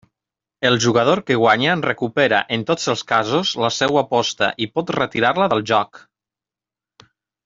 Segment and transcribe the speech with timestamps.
[0.67, 5.49] El jugador que guanya recupera, en tots els casos, la seua aposta i pot retirar-la
[5.55, 6.01] del joc.